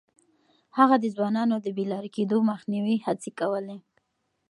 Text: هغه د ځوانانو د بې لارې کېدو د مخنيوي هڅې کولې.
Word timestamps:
هغه 0.77 0.95
د 0.99 1.05
ځوانانو 1.15 1.55
د 1.65 1.67
بې 1.75 1.85
لارې 1.91 2.09
کېدو 2.15 2.37
د 2.41 2.45
مخنيوي 2.51 2.97
هڅې 3.05 3.31
کولې. 3.39 3.77